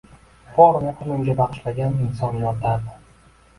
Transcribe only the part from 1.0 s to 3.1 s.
unga bagʻishlagan inson yotardi.